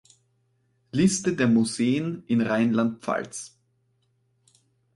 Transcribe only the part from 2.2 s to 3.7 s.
in Rheinland-Pfalz